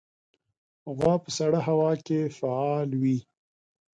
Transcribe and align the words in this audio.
غوا 0.95 1.13
په 1.23 1.29
سړه 1.37 1.59
هوا 1.67 1.91
کې 2.05 2.19
فعال 2.37 2.89
وي. 3.01 3.17